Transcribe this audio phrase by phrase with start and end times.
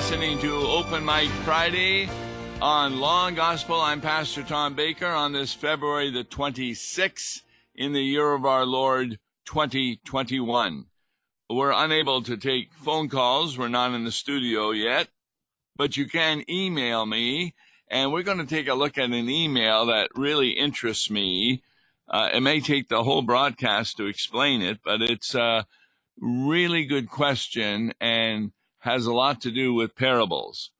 [0.00, 2.08] listening to Open Mic Friday
[2.62, 3.78] on Law and Gospel.
[3.78, 7.42] I'm Pastor Tom Baker on this February the 26th
[7.74, 10.86] in the year of our Lord 2021.
[11.50, 13.58] We're unable to take phone calls.
[13.58, 15.08] We're not in the studio yet,
[15.76, 17.54] but you can email me
[17.90, 21.62] and we're going to take a look at an email that really interests me.
[22.08, 25.66] Uh, it may take the whole broadcast to explain it, but it's a
[26.18, 30.70] really good question and has a lot to do with parables.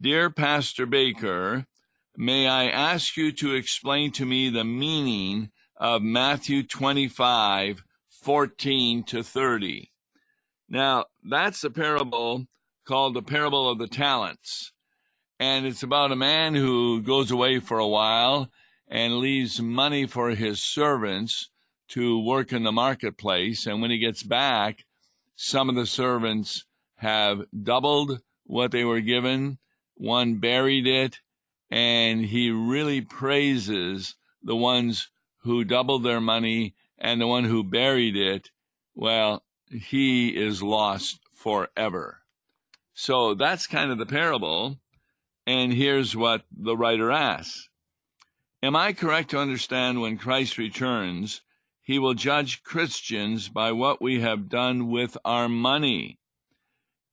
[0.00, 1.66] Dear Pastor Baker,
[2.16, 9.22] may I ask you to explain to me the meaning of Matthew 25, 14 to
[9.22, 9.90] 30?
[10.68, 12.46] Now, that's a parable
[12.86, 14.72] called the parable of the talents.
[15.38, 18.50] And it's about a man who goes away for a while
[18.88, 21.50] and leaves money for his servants
[21.88, 23.66] to work in the marketplace.
[23.66, 24.84] And when he gets back,
[25.34, 26.64] some of the servants
[26.96, 29.58] have doubled what they were given.
[29.94, 31.20] One buried it,
[31.70, 38.16] and he really praises the ones who doubled their money and the one who buried
[38.16, 38.50] it.
[38.94, 42.22] Well, he is lost forever.
[42.94, 44.78] So that's kind of the parable.
[45.46, 47.68] And here's what the writer asks
[48.62, 51.42] Am I correct to understand when Christ returns,
[51.82, 56.18] he will judge Christians by what we have done with our money?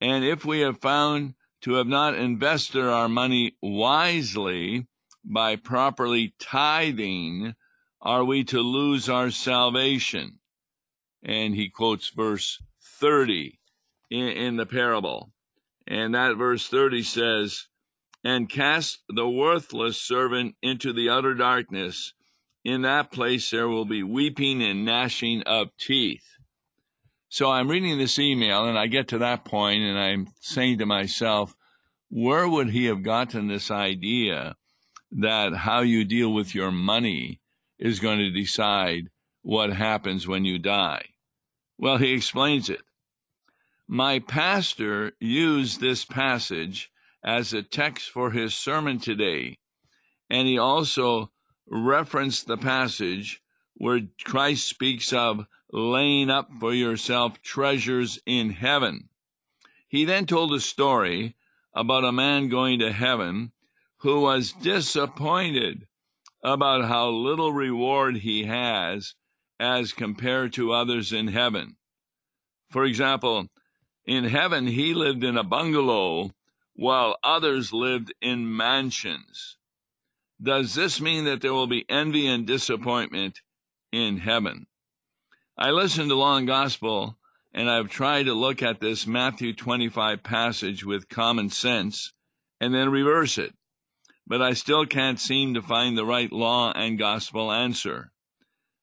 [0.04, 4.86] And if we have found to have not invested our money wisely
[5.24, 7.54] by properly tithing,
[8.02, 10.40] are we to lose our salvation?
[11.22, 12.62] And he quotes verse
[13.00, 13.58] 30
[14.10, 15.32] in, in the parable.
[15.86, 17.68] And that verse 30 says,
[18.22, 22.12] And cast the worthless servant into the utter darkness.
[22.62, 26.33] In that place there will be weeping and gnashing of teeth.
[27.34, 30.86] So I'm reading this email and I get to that point and I'm saying to
[30.86, 31.56] myself,
[32.08, 34.54] where would he have gotten this idea
[35.10, 37.40] that how you deal with your money
[37.76, 39.10] is going to decide
[39.42, 41.06] what happens when you die?
[41.76, 42.82] Well, he explains it.
[43.88, 46.92] My pastor used this passage
[47.24, 49.58] as a text for his sermon today,
[50.30, 51.32] and he also
[51.66, 53.42] referenced the passage
[53.74, 59.08] where Christ speaks of laying up for yourself treasures in heaven.
[59.88, 61.34] He then told a story
[61.74, 63.50] about a man going to heaven
[63.98, 65.88] who was disappointed
[66.44, 69.14] about how little reward he has
[69.58, 71.74] as compared to others in heaven.
[72.70, 73.48] For example,
[74.06, 76.30] in heaven he lived in a bungalow
[76.74, 79.56] while others lived in mansions.
[80.40, 83.40] Does this mean that there will be envy and disappointment
[83.90, 84.66] in heaven?
[85.56, 87.16] I listened to Law and Gospel
[87.52, 92.12] and I've tried to look at this Matthew 25 passage with common sense
[92.60, 93.54] and then reverse it,
[94.26, 98.10] but I still can't seem to find the right law and gospel answer.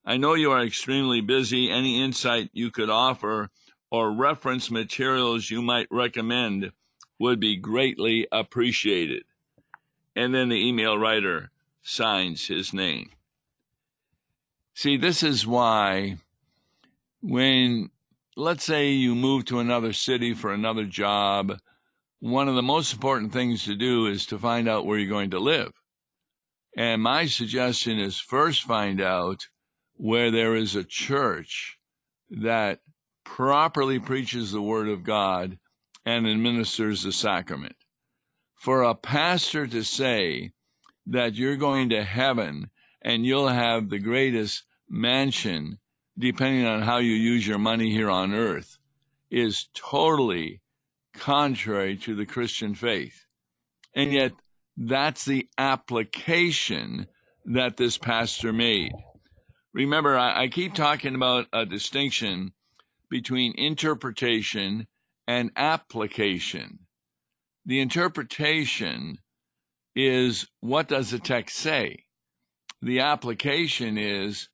[0.05, 1.69] I know you are extremely busy.
[1.69, 3.49] Any insight you could offer
[3.91, 6.71] or reference materials you might recommend
[7.19, 9.23] would be greatly appreciated.
[10.15, 11.51] And then the email writer
[11.83, 13.09] signs his name.
[14.73, 16.17] See, this is why
[17.21, 17.89] when,
[18.35, 21.57] let's say, you move to another city for another job,
[22.19, 25.31] one of the most important things to do is to find out where you're going
[25.31, 25.71] to live.
[26.77, 29.47] And my suggestion is first find out
[29.93, 31.77] where there is a church
[32.29, 32.79] that
[33.23, 35.57] properly preaches the word of God
[36.05, 37.75] and administers the sacrament.
[38.55, 40.51] For a pastor to say
[41.07, 42.69] that you're going to heaven
[43.01, 45.79] and you'll have the greatest mansion
[46.21, 48.77] depending on how you use your money here on earth,
[49.29, 50.61] is totally
[51.13, 53.25] contrary to the Christian faith.
[53.95, 54.33] And yet,
[54.77, 57.07] that's the application
[57.45, 58.93] that this pastor made.
[59.73, 62.53] Remember, I, I keep talking about a distinction
[63.09, 64.87] between interpretation
[65.27, 66.79] and application.
[67.65, 69.17] The interpretation
[69.95, 72.05] is what does the text say?
[72.81, 74.49] The application is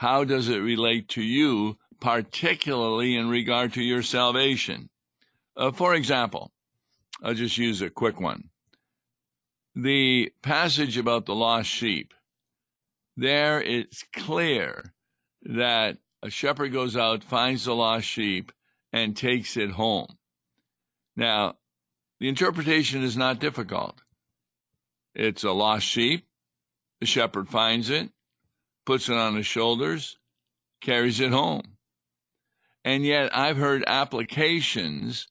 [0.00, 4.88] how does it relate to you, particularly in regard to your salvation?
[5.54, 6.52] Uh, for example,
[7.22, 8.48] I'll just use a quick one.
[9.74, 12.14] The passage about the lost sheep.
[13.14, 14.94] There it's clear
[15.42, 18.52] that a shepherd goes out, finds the lost sheep,
[18.94, 20.16] and takes it home.
[21.14, 21.56] Now,
[22.20, 24.00] the interpretation is not difficult.
[25.14, 26.26] It's a lost sheep.
[27.00, 28.08] The shepherd finds it
[28.84, 30.16] puts it on his shoulders,
[30.80, 31.76] carries it home.
[32.84, 35.28] And yet, I've heard applications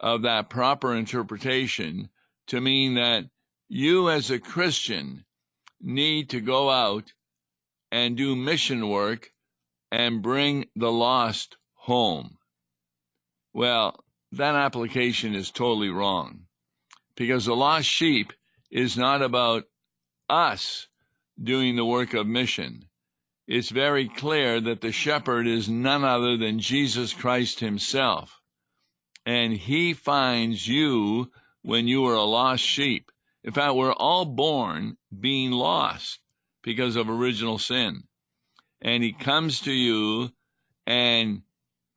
[0.00, 2.08] of that proper interpretation
[2.48, 3.24] to mean that
[3.68, 5.24] you as a Christian
[5.80, 7.12] need to go out
[7.90, 9.32] and do mission work
[9.90, 12.38] and bring the lost home.
[13.52, 16.46] Well, that application is totally wrong
[17.16, 18.32] because the lost sheep
[18.70, 19.64] is not about
[20.28, 20.88] us
[21.42, 22.86] doing the work of mission.
[23.46, 28.40] It's very clear that the shepherd is none other than Jesus Christ himself.
[29.26, 31.30] And he finds you
[31.62, 33.10] when you are a lost sheep.
[33.42, 36.20] In fact, we're all born being lost
[36.62, 38.04] because of original sin.
[38.80, 40.30] And he comes to you
[40.86, 41.42] and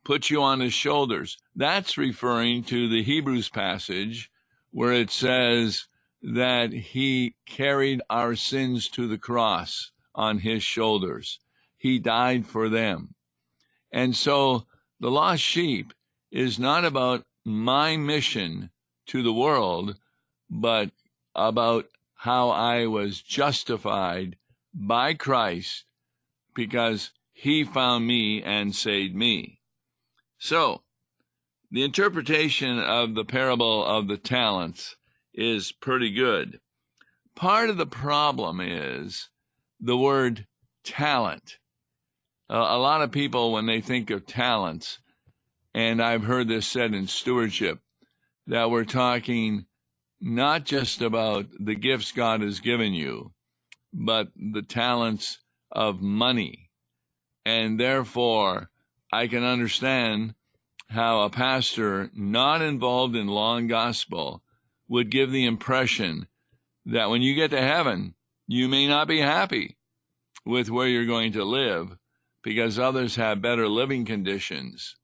[0.04, 1.38] puts you on his shoulders.
[1.56, 4.30] That's referring to the Hebrews passage
[4.72, 5.88] where it says
[6.22, 11.40] that he carried our sins to the cross on his shoulders.
[11.78, 13.14] He died for them.
[13.92, 14.66] And so
[15.00, 15.94] the lost sheep
[16.32, 18.72] is not about my mission
[19.08, 19.98] to the world,
[20.50, 20.92] but
[21.34, 21.86] about
[22.16, 24.36] how I was justified
[24.74, 25.86] by Christ
[26.54, 29.62] because he found me and saved me.
[30.40, 30.82] So,
[31.72, 34.97] the interpretation of the parable of the talents
[35.38, 36.60] is pretty good.
[37.36, 39.30] Part of the problem is
[39.80, 40.48] the word
[40.84, 41.60] talent.
[42.50, 45.00] Uh, a lot of people, when they think of talents,
[45.74, 47.80] and I've heard this said in stewardship,
[48.48, 49.66] that we're talking
[50.20, 53.34] not just about the gifts God has given you,
[53.94, 55.40] but the talents
[55.72, 56.72] of money.
[57.46, 58.72] And therefore,
[59.12, 60.34] I can understand
[60.90, 64.42] how a pastor not involved in law and gospel
[64.88, 66.28] would give the impression
[66.86, 68.16] that when you get to heaven,
[68.48, 69.78] you may not be happy
[70.46, 71.98] with where you're going to live
[72.42, 74.96] because others have better living conditions.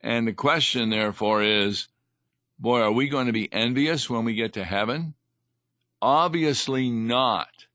[0.00, 1.88] And the question, therefore, is
[2.58, 5.14] boy, are we going to be envious when we get to heaven?
[6.00, 7.66] Obviously not,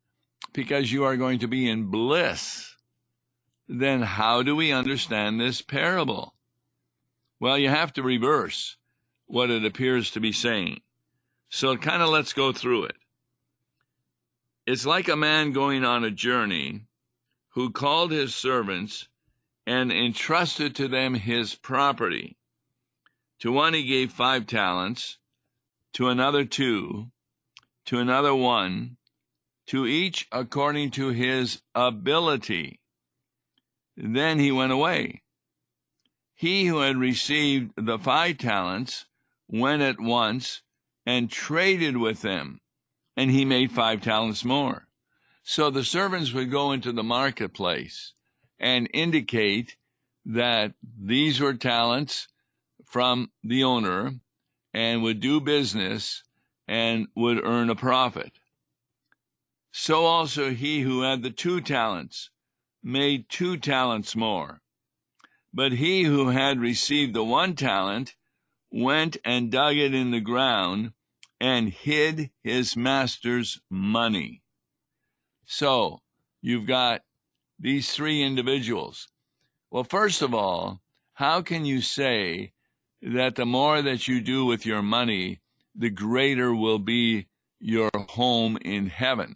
[0.53, 2.75] because you are going to be in bliss.
[3.67, 6.33] Then how do we understand this parable?
[7.39, 8.77] Well, you have to reverse
[9.25, 10.81] what it appears to be saying.
[11.55, 12.95] So kind of let's go through it.
[14.65, 16.87] It's like a man going on a journey
[17.49, 19.07] who called his servants
[19.67, 22.37] and entrusted to them his property.
[23.41, 25.19] To one he gave five talents,
[25.93, 27.11] to another two,
[27.85, 28.97] to another one,
[29.67, 32.79] to each according to his ability.
[33.95, 35.21] Then he went away.
[36.33, 39.05] He who had received the five talents
[39.47, 40.63] went at once
[41.05, 42.61] and traded with them,
[43.17, 44.87] and he made five talents more.
[45.43, 48.13] So the servants would go into the marketplace
[48.59, 49.75] and indicate
[50.25, 52.29] that these were talents
[52.85, 54.13] from the owner
[54.73, 56.23] and would do business
[56.67, 58.39] and would earn a profit.
[59.71, 62.29] So also he who had the two talents
[62.81, 64.61] made two talents more.
[65.53, 68.15] But he who had received the one talent
[68.73, 70.91] went and dug it in the ground
[71.39, 74.41] and hid his master's money.
[75.45, 76.01] So
[76.41, 77.01] you've got
[77.59, 79.09] these three individuals.
[79.69, 80.81] Well, first of all,
[81.13, 82.53] how can you say
[83.03, 85.41] that the more that you do with your money,
[85.75, 87.27] the greater will be
[87.59, 89.35] your home in heaven?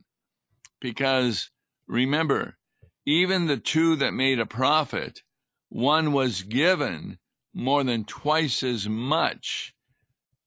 [0.82, 1.52] Because
[1.88, 2.58] remember,
[3.06, 5.22] even the two that made a profit,
[5.70, 7.20] one was given
[7.58, 9.74] more than twice as much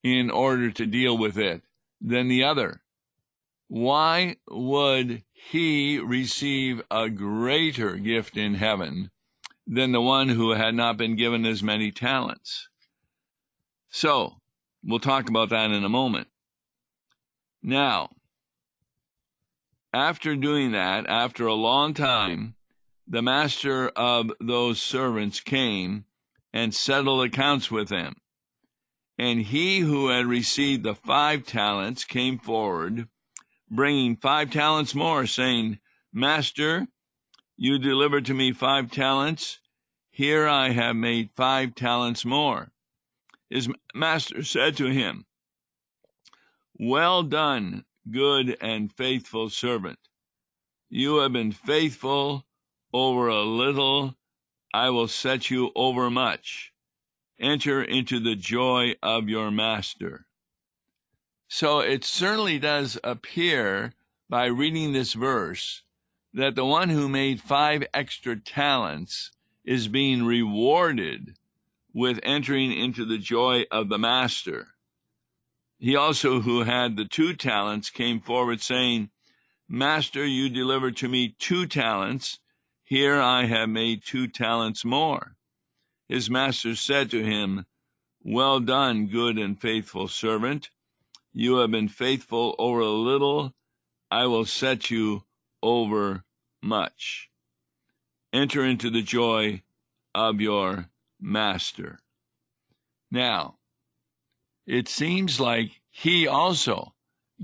[0.04, 1.60] in order to deal with it
[2.00, 2.82] than the other.
[3.66, 9.10] Why would he receive a greater gift in heaven
[9.66, 12.68] than the one who had not been given as many talents?
[13.88, 14.36] So,
[14.84, 16.28] we'll talk about that in a moment.
[17.60, 18.10] Now,
[19.92, 22.54] after doing that, after a long time,
[23.08, 26.04] the master of those servants came
[26.52, 28.16] and settled accounts with them.
[29.18, 33.08] And he who had received the five talents came forward,
[33.70, 35.78] bringing five talents more, saying,
[36.12, 36.88] Master,
[37.56, 39.58] you delivered to me five talents.
[40.10, 42.72] Here I have made five talents more.
[43.50, 45.26] His master said to him,
[46.78, 49.98] Well done, good and faithful servant.
[50.88, 52.46] You have been faithful
[52.92, 54.16] over a little
[54.72, 56.72] I will set you over much.
[57.38, 60.26] Enter into the joy of your master.
[61.48, 63.94] So it certainly does appear
[64.28, 65.82] by reading this verse
[66.32, 69.32] that the one who made five extra talents
[69.64, 71.36] is being rewarded
[71.92, 74.68] with entering into the joy of the master.
[75.78, 79.10] He also, who had the two talents, came forward saying,
[79.68, 82.38] Master, you delivered to me two talents.
[82.90, 85.36] Here I have made two talents more.
[86.08, 87.66] His master said to him,
[88.20, 90.70] Well done, good and faithful servant.
[91.32, 93.54] You have been faithful over a little.
[94.10, 95.22] I will set you
[95.62, 96.24] over
[96.60, 97.30] much.
[98.32, 99.62] Enter into the joy
[100.12, 100.86] of your
[101.20, 102.00] master.
[103.08, 103.58] Now,
[104.66, 106.94] it seems like he also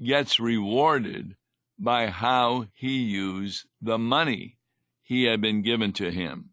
[0.04, 1.36] gets rewarded
[1.78, 4.55] by how he used the money
[5.06, 6.50] he had been given to him.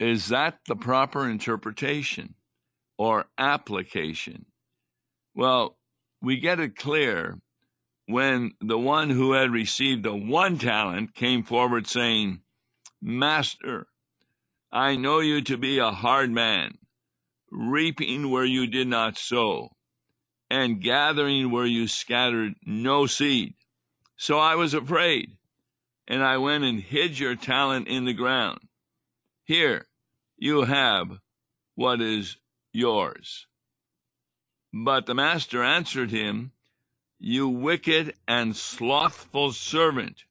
[0.00, 2.34] Is that the proper interpretation
[2.98, 4.46] or application?
[5.32, 5.78] Well,
[6.20, 7.38] we get it clear
[8.06, 12.40] when the one who had received the one talent came forward saying,
[13.00, 13.86] Master,
[14.72, 16.78] I know you to be a hard man
[17.52, 19.70] reaping where you did not sow,
[20.50, 23.54] and gathering where you scattered no seed.
[24.16, 25.36] So I was afraid,
[26.06, 28.60] and I went and hid your talent in the ground.
[29.44, 29.86] Here
[30.36, 31.18] you have
[31.74, 32.36] what is
[32.72, 33.46] yours.
[34.72, 36.52] But the master answered him,
[37.18, 40.24] You wicked and slothful servant,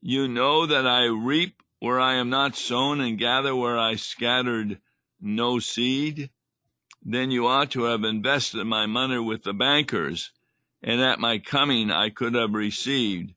[0.00, 4.80] you know that I reap where I am not sown and gather where I scattered
[5.20, 6.30] no seed
[7.04, 10.32] then you ought to have invested my money with the bankers,
[10.82, 13.34] and at my coming I could have received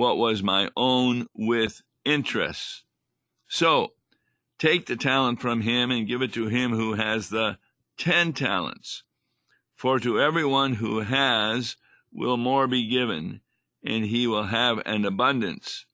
[0.00, 2.84] what was my own with interest.
[3.48, 3.92] So
[4.58, 7.58] take the talent from him and give it to him who has the
[7.98, 9.02] ten talents.
[9.76, 11.76] For to everyone who has
[12.10, 13.42] will more be given,
[13.84, 15.84] and he will have an abundance.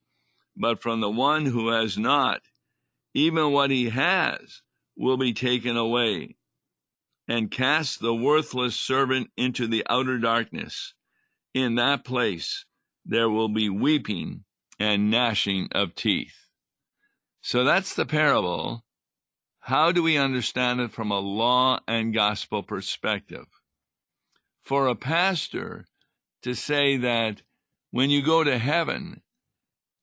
[0.55, 2.43] But from the one who has not,
[3.13, 4.61] even what he has
[4.95, 6.37] will be taken away
[7.27, 10.93] and cast the worthless servant into the outer darkness.
[11.53, 12.63] In that place
[13.07, 14.43] there will be weeping
[14.79, 16.35] and gnashing of teeth.
[17.41, 18.83] So that's the parable.
[19.61, 23.45] How do we understand it from a law and gospel perspective?
[24.63, 25.85] For a pastor
[26.43, 27.41] to say that
[27.91, 29.21] when you go to heaven,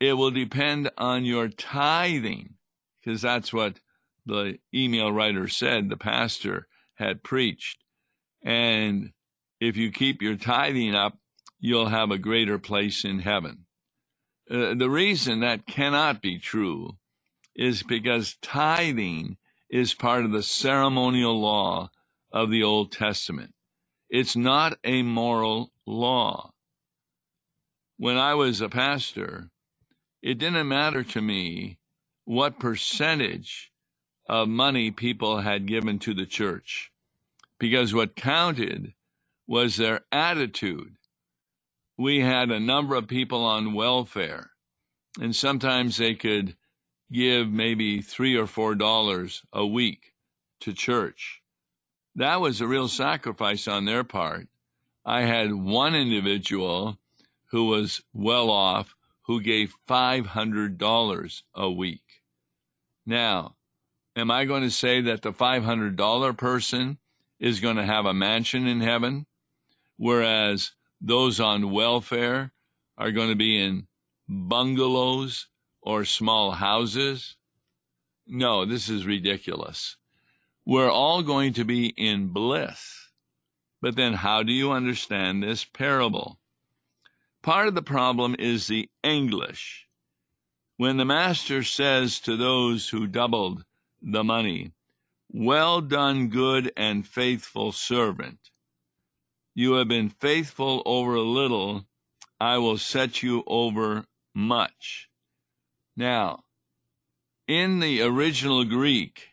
[0.00, 2.54] it will depend on your tithing,
[3.02, 3.80] because that's what
[4.26, 7.78] the email writer said, the pastor had preached.
[8.42, 9.12] And
[9.60, 11.18] if you keep your tithing up,
[11.64, 13.64] you'll have a greater place in heaven.
[14.50, 16.90] Uh, the reason that cannot be true
[17.56, 19.38] is because tithing
[19.70, 21.90] is part of the ceremonial law
[22.30, 23.54] of the Old Testament.
[24.10, 26.52] It's not a moral law.
[27.96, 29.48] When I was a pastor,
[30.20, 31.78] it didn't matter to me
[32.26, 33.72] what percentage
[34.28, 36.92] of money people had given to the church
[37.58, 38.92] because what counted
[39.46, 40.96] was their attitude.
[41.96, 44.50] We had a number of people on welfare,
[45.20, 46.56] and sometimes they could
[47.12, 50.14] give maybe three or four dollars a week
[50.60, 51.42] to church.
[52.16, 54.48] That was a real sacrifice on their part.
[55.04, 56.98] I had one individual
[57.46, 62.22] who was well off who gave $500 a week.
[63.06, 63.56] Now,
[64.16, 66.98] am I going to say that the $500 person
[67.38, 69.26] is going to have a mansion in heaven,
[69.96, 70.72] whereas
[71.06, 72.52] those on welfare
[72.96, 73.86] are going to be in
[74.26, 75.48] bungalows
[75.82, 77.36] or small houses?
[78.26, 79.96] No, this is ridiculous.
[80.64, 83.10] We're all going to be in bliss.
[83.82, 86.38] But then, how do you understand this parable?
[87.42, 89.86] Part of the problem is the English.
[90.78, 93.66] When the master says to those who doubled
[94.00, 94.72] the money,
[95.30, 98.38] well done, good and faithful servant.
[99.54, 101.86] You have been faithful over a little,
[102.40, 105.08] I will set you over much.
[105.96, 106.44] Now,
[107.46, 109.28] in the original Greek,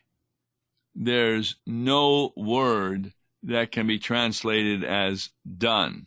[0.94, 3.12] there's no word
[3.42, 6.06] that can be translated as done.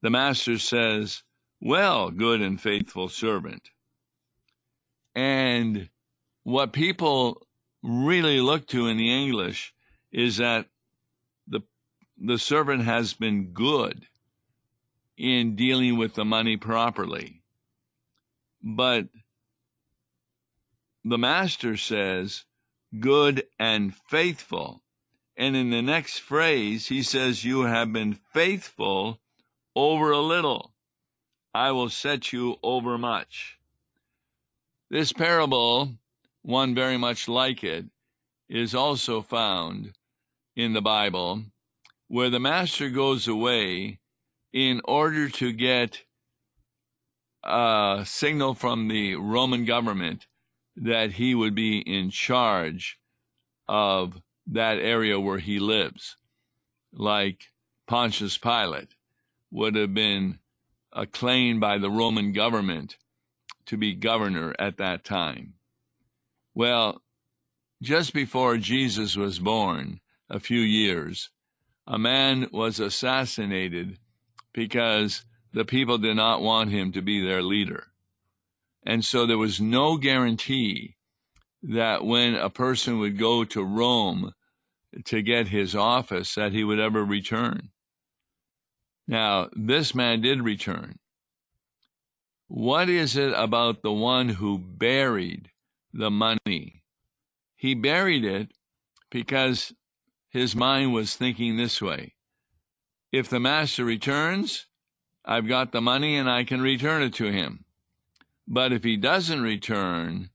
[0.00, 1.22] The master says,
[1.60, 3.68] Well, good and faithful servant.
[5.14, 5.90] And
[6.44, 7.46] what people
[7.82, 9.74] really look to in the English
[10.10, 10.66] is that
[12.20, 14.06] the servant has been good
[15.16, 17.42] in dealing with the money properly.
[18.62, 19.08] But
[21.02, 22.44] the master says,
[22.98, 24.82] good and faithful.
[25.36, 29.20] And in the next phrase, he says, You have been faithful
[29.74, 30.74] over a little.
[31.54, 33.58] I will set you over much.
[34.90, 35.94] This parable
[36.42, 37.86] one very much like it
[38.48, 39.92] is also found
[40.56, 41.44] in the Bible
[42.10, 44.00] where the master goes away
[44.52, 46.02] in order to get
[47.44, 50.26] a signal from the Roman government
[50.74, 52.98] that he would be in charge
[53.68, 56.16] of that area where he lives,
[56.92, 57.52] like
[57.86, 58.96] Pontius Pilate
[59.52, 60.40] would have been
[60.92, 62.96] acclaimed by the Roman government
[63.66, 65.54] to be governor at that time.
[66.56, 67.02] Well,
[67.80, 71.30] just before Jesus was born, a few years,
[71.90, 73.98] a man was assassinated
[74.54, 77.88] because the people did not want him to be their leader.
[78.86, 80.94] And so there was no guarantee
[81.64, 84.32] that when a person would go to Rome
[85.04, 87.70] to get his office that he would ever return.
[89.08, 91.00] Now, this man did return.
[92.46, 95.50] What is it about the one who buried
[95.92, 96.84] the money?
[97.56, 98.52] He buried it
[99.10, 99.72] because
[100.30, 102.14] his mind was thinking this way.
[103.12, 104.66] If the master returns,
[105.24, 107.64] I've got the money and I can return it to him.
[108.46, 110.30] But if he doesn't return,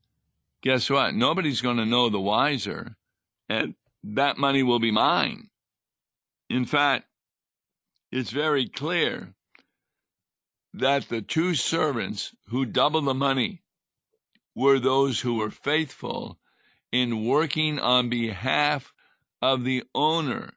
[0.62, 1.16] guess what?
[1.16, 2.96] Nobody's going to know the wiser,
[3.50, 5.50] and that money will be mine.
[6.50, 7.08] In fact,
[8.12, 9.34] it's very clear
[10.74, 13.62] that the two servants who doubled the money
[14.54, 16.38] were those who were faithful
[16.92, 18.94] in working on behalf
[19.54, 20.54] of the owner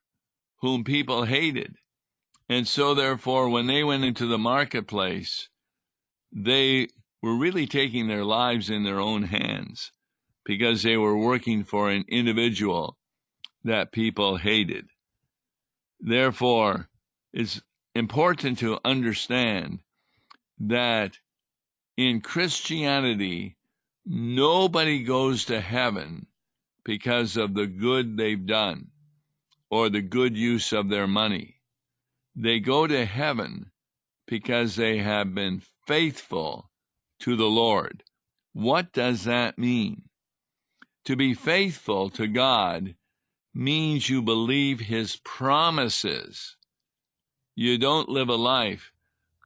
[0.61, 1.77] whom people hated.
[2.49, 5.49] And so, therefore, when they went into the marketplace,
[6.33, 6.89] they
[7.23, 9.93] were really taking their lives in their own hands
[10.45, 12.97] because they were working for an individual
[13.65, 14.87] that people hated.
[16.01, 16.89] Therefore,
[17.33, 17.61] it's
[17.95, 19.81] important to understand
[20.59, 21.19] that
[21.99, 23.59] in Christianity,
[24.07, 26.28] nobody goes to heaven
[26.89, 28.87] because of the good they've done
[29.71, 31.57] or the good use of their money.
[32.35, 33.73] They go to heaven
[34.27, 36.71] because they have been faithful
[37.21, 38.05] to the Lord.
[38.55, 40.05] What does that mean?
[41.05, 42.95] To be faithful to God
[43.53, 46.57] means you believe His promises.
[47.55, 48.93] You don't live a life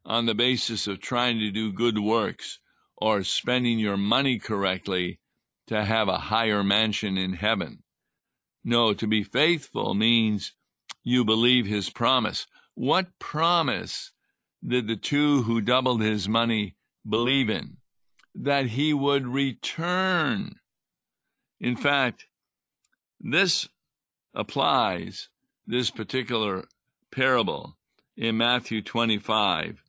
[0.04, 2.60] on the basis of trying to do good works
[2.96, 5.18] or spending your money correctly
[5.66, 7.82] to have a higher mansion in heaven.
[8.64, 10.52] No, to be faithful means
[11.02, 12.46] you believe His promise.
[12.74, 14.12] What promise
[14.66, 16.76] did the two who doubled his money
[17.08, 17.78] believe in?
[18.34, 20.56] That he would return.
[21.60, 22.26] In fact,
[23.20, 23.68] this
[24.34, 25.28] applies,
[25.66, 26.64] this particular
[27.10, 27.76] parable
[28.16, 29.82] in Matthew 25,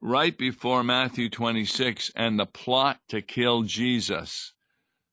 [0.00, 4.52] right before Matthew 26 and the plot to kill Jesus.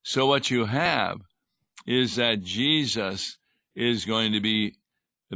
[0.10, 1.20] So, what you have
[1.86, 3.40] is that Jesus
[3.76, 4.78] is going to be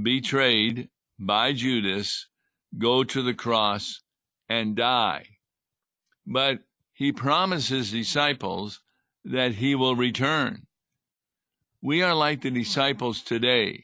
[0.02, 0.88] betrayed
[1.20, 2.30] by Judas,
[2.78, 4.02] go to the cross
[4.48, 5.26] and die.
[6.26, 6.60] But
[6.94, 8.80] he promises disciples
[9.26, 10.68] that he will return.
[11.82, 13.84] We are like the disciples today.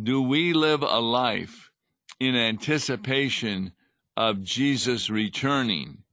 [0.00, 1.72] Do we live a life
[2.20, 3.72] in anticipation
[4.16, 6.04] of Jesus returning?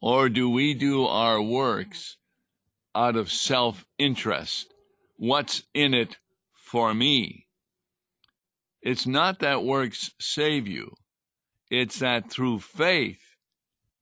[0.00, 2.18] Or do we do our works
[2.96, 4.72] out of self interest?
[5.16, 6.16] What's in it
[6.54, 7.46] for me?
[8.82, 10.94] It's not that works save you,
[11.70, 13.20] it's that through faith,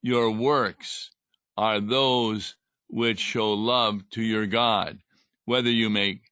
[0.03, 1.11] your works
[1.57, 2.57] are those
[2.89, 4.99] which show love to your God.
[5.47, 6.31] Whether you make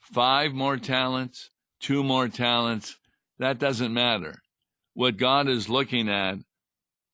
[0.00, 2.96] five more talents, two more talents,
[3.38, 4.42] that doesn't matter.
[4.94, 6.38] What God is looking at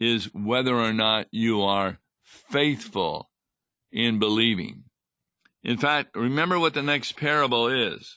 [0.01, 3.31] is whether or not you are faithful
[3.93, 4.85] in believing.
[5.69, 8.17] In fact, remember what the next parable is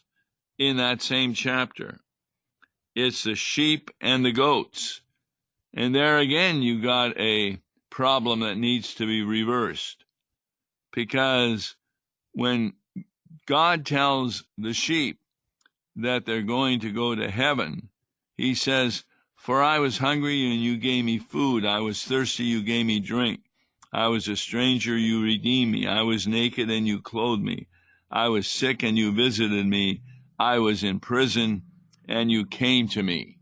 [0.57, 1.99] in that same chapter
[2.95, 5.01] it's the sheep and the goats.
[5.73, 7.59] And there again, you got a
[7.89, 10.05] problem that needs to be reversed.
[10.93, 11.75] Because
[12.31, 12.73] when
[13.45, 15.19] God tells the sheep
[15.97, 17.89] that they're going to go to heaven,
[18.37, 19.03] he says,
[19.35, 21.65] For I was hungry and you gave me food.
[21.65, 23.41] I was thirsty, you gave me drink.
[23.93, 25.87] I was a stranger, you redeemed me.
[25.87, 27.67] I was naked and you clothed me.
[28.09, 30.01] I was sick and you visited me.
[30.39, 31.63] I was in prison
[32.07, 33.37] and you came to me.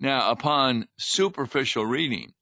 [0.00, 2.32] Now, upon superficial reading,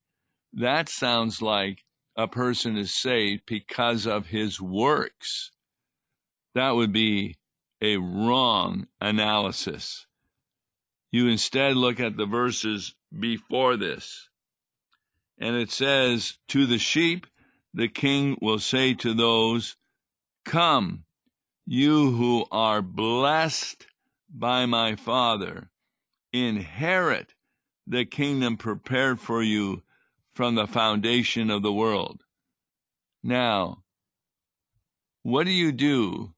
[0.53, 1.85] that sounds like
[2.17, 5.51] a person is saved because of his works.
[6.55, 7.37] That would be
[7.81, 10.07] a wrong analysis.
[11.11, 14.29] You instead look at the verses before this.
[15.43, 17.27] And it says, To the sheep,
[17.75, 19.77] the king will say to those,
[20.45, 21.03] Come,
[21.67, 23.89] you who are blessed
[24.33, 25.69] by my Father,
[26.33, 27.35] inherit
[27.89, 29.83] the kingdom prepared for you
[30.33, 32.23] from the foundation of the world.
[33.25, 33.83] Now,
[35.25, 36.35] what do you do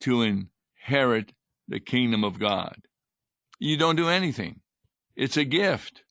[0.00, 1.32] to inherit
[1.68, 2.82] the kingdom of God?
[3.58, 4.60] You don't do anything.
[5.16, 6.02] It's a gift.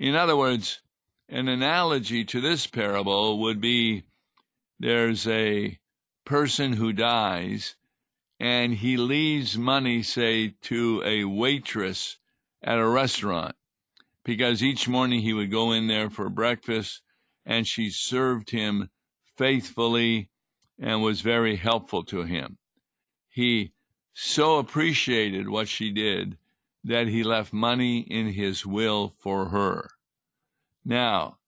[0.00, 0.80] In other words,
[1.28, 4.04] an analogy to this parable would be
[4.78, 5.78] there's a
[6.24, 7.76] person who dies
[8.40, 12.16] and he leaves money, say, to a waitress
[12.62, 13.54] at a restaurant
[14.24, 17.02] because each morning he would go in there for breakfast
[17.44, 18.88] and she served him
[19.36, 20.30] faithfully
[20.80, 22.56] and was very helpful to him.
[23.28, 23.74] He
[24.14, 26.38] so appreciated what she did
[26.84, 29.90] that he left money in his will for her.
[30.84, 31.38] Now,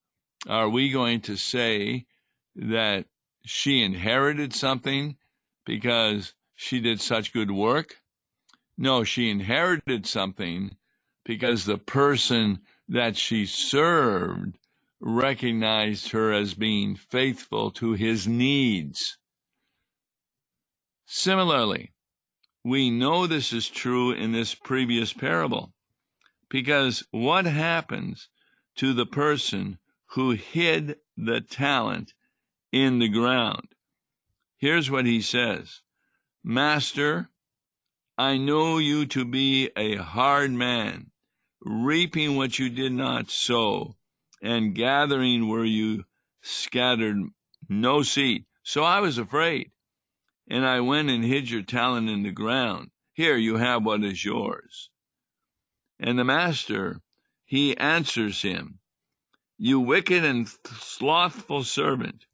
[0.49, 2.07] are we going to say
[2.55, 3.07] that
[3.45, 5.17] she inherited something
[5.65, 7.97] because she did such good work?
[8.77, 10.77] No, she inherited something
[11.25, 14.59] because the person that she served
[15.01, 19.19] recognized her as being faithful to his needs.
[21.07, 21.93] Similarly,
[22.65, 25.73] we know this is true in this previous parable
[26.49, 28.29] because what happens
[28.77, 29.79] to the person
[30.11, 32.13] who hid the talent
[32.71, 33.69] in the ground?
[34.59, 35.83] Here's what he says
[36.45, 37.31] Master,
[38.19, 41.11] I know you to be a hard man
[41.65, 43.97] reaping what you did not sow,
[44.43, 46.05] and gathering where you
[46.43, 47.17] scattered
[47.69, 48.45] no seed.
[48.63, 49.71] So I was afraid,
[50.49, 52.91] and I went and hid your talent in the ground.
[53.13, 54.91] Here you have what is yours.
[56.01, 57.01] And the master,
[57.45, 58.79] he answers him,
[59.59, 62.27] You wicked and slothful servant.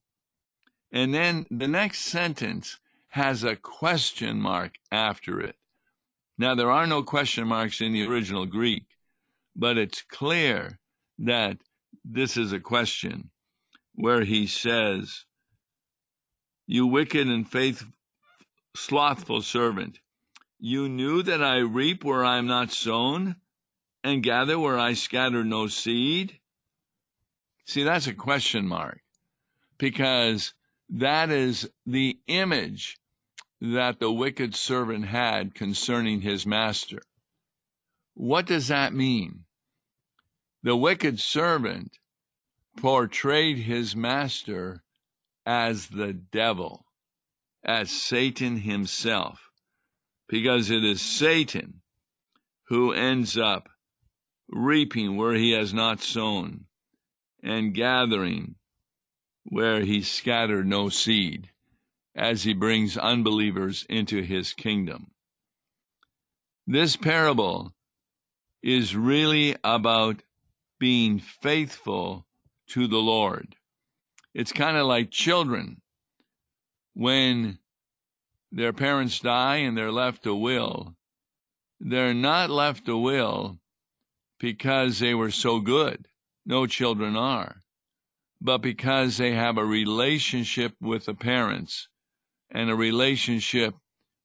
[0.91, 5.57] And then the next sentence has a question mark after it.
[6.39, 8.85] Now, there are no question marks in the original Greek
[9.59, 10.79] but it's clear
[11.19, 11.59] that
[12.05, 13.31] this is a question
[13.95, 15.25] where he says,
[16.65, 17.85] You wicked and faith
[18.79, 20.01] slothful servant,
[20.59, 23.37] you knew that I reap where I am not sown,
[24.03, 26.39] and gather where I scatter no seed?
[27.65, 29.01] See, that's a question mark,
[29.77, 30.55] because
[30.89, 32.99] that is the image
[33.61, 37.03] that the wicked servant had concerning his master.
[38.15, 39.45] What does that mean?
[40.63, 41.99] The wicked servant
[42.77, 44.83] portrayed his master
[45.45, 46.87] as the devil,
[47.69, 49.51] as Satan himself,
[50.27, 51.83] because it is Satan
[52.69, 53.69] who ends up
[54.49, 56.65] reaping where he has not sown
[57.43, 58.55] and gathering
[59.45, 61.51] where he scattered no seed
[62.17, 65.09] as he brings unbelievers into his kingdom.
[66.67, 67.75] This parable
[68.63, 70.23] is really about
[70.81, 72.27] being faithful
[72.71, 73.57] to the Lord.
[74.33, 75.83] It's kind of like children
[76.99, 77.57] when
[78.51, 80.97] their parents die and they're left a will.
[81.79, 83.61] They're not left a will
[84.41, 86.09] because they were so good.
[86.45, 87.63] No children are.
[88.41, 91.89] But because they have a relationship with the parents
[92.51, 93.75] and a relationship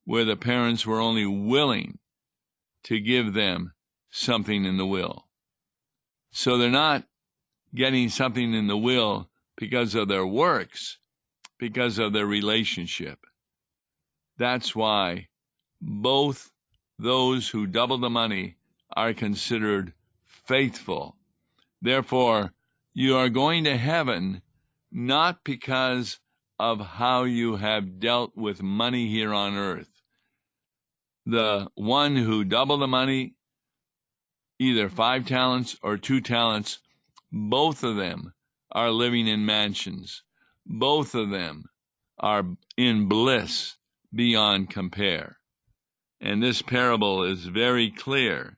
[0.06, 2.00] where the parents were only willing
[2.86, 3.74] to give them
[4.10, 5.28] something in the will.
[6.32, 7.04] So they're not
[7.76, 10.98] getting something in the will because of their works,
[11.64, 13.20] because of their relationship.
[14.38, 15.30] That's why
[15.82, 16.52] both
[17.00, 18.58] those who double the money
[18.98, 19.94] are considered
[20.26, 21.16] faithful.
[21.82, 22.52] Therefore,
[22.94, 24.42] you are going to heaven
[24.92, 26.20] not because
[26.60, 30.02] of how you have dealt with money here on earth.
[31.26, 33.36] The one who doubled the money
[34.60, 36.80] either five talents or two talents,
[37.32, 38.34] both of them
[38.74, 40.24] are living in mansions.
[40.66, 41.66] Both of them
[42.20, 42.46] are
[42.78, 43.76] in bliss
[44.14, 45.38] beyond compare.
[46.22, 48.58] And this parable is very clear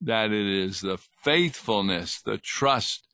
[0.00, 3.08] that it is the faithfulness, the trust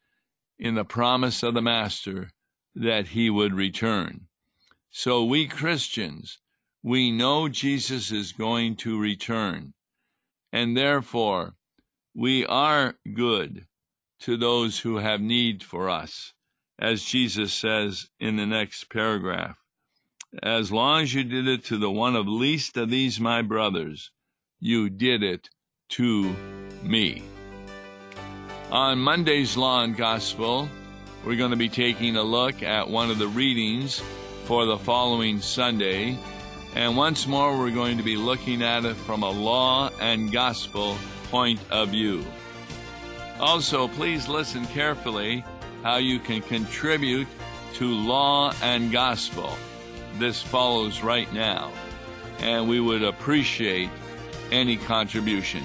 [0.59, 2.31] in the promise of the Master
[2.75, 4.27] that he would return.
[4.91, 6.39] So we Christians,
[6.83, 9.75] we know Jesus is going to return.
[10.53, 11.55] And therefore,
[12.15, 13.67] we are good
[14.21, 16.33] to those who have need for us,
[16.79, 19.57] as Jesus says in the next paragraph.
[20.43, 24.11] As long as you did it to the one of least of these my brothers,
[24.61, 25.49] you did it
[25.91, 26.35] to
[26.83, 27.23] me.
[28.71, 30.69] On Monday's Law and Gospel,
[31.25, 34.03] we're going to be taking a look at one of the readings
[34.45, 36.19] for the following Sunday,
[36.75, 40.99] And once more, we're going to be looking at it from a law and gospel
[41.31, 42.25] point of view.
[43.41, 45.45] Also, please listen carefully
[45.89, 47.27] how you can contribute
[47.73, 49.57] to law and gospel.
[50.19, 51.73] This follows right now,
[52.41, 53.89] and we would appreciate
[54.53, 55.65] any contributions.